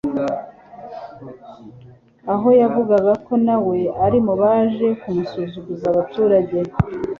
aho 2.33 2.47
yavugaga 2.61 3.11
ko 3.25 3.33
nawe 3.45 3.77
ari 4.05 4.19
mu 4.25 4.33
baje 4.41 4.87
kumusuzuguza 5.01 5.85
abaturage. 5.93 6.57